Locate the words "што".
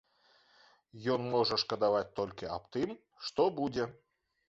3.29-3.51